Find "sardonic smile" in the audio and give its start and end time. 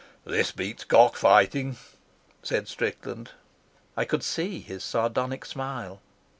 4.83-6.01